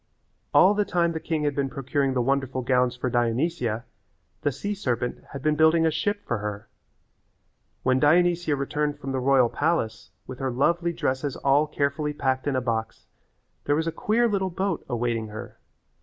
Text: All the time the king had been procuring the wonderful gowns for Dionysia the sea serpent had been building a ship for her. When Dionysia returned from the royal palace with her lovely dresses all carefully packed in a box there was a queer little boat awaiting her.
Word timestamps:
All 0.51 0.73
the 0.73 0.83
time 0.83 1.11
the 1.11 1.19
king 1.19 1.43
had 1.43 1.53
been 1.53 1.69
procuring 1.69 2.15
the 2.15 2.23
wonderful 2.23 2.63
gowns 2.63 2.95
for 2.95 3.07
Dionysia 3.07 3.85
the 4.41 4.51
sea 4.51 4.73
serpent 4.73 5.23
had 5.31 5.43
been 5.43 5.55
building 5.55 5.85
a 5.85 5.91
ship 5.91 6.25
for 6.25 6.39
her. 6.39 6.67
When 7.83 7.99
Dionysia 7.99 8.55
returned 8.55 8.97
from 8.97 9.11
the 9.11 9.19
royal 9.19 9.47
palace 9.47 10.09
with 10.25 10.39
her 10.39 10.49
lovely 10.49 10.91
dresses 10.91 11.35
all 11.35 11.67
carefully 11.67 12.13
packed 12.13 12.47
in 12.47 12.55
a 12.55 12.61
box 12.61 13.05
there 13.65 13.75
was 13.75 13.85
a 13.85 13.91
queer 13.91 14.27
little 14.27 14.49
boat 14.49 14.83
awaiting 14.89 15.27
her. 15.27 15.59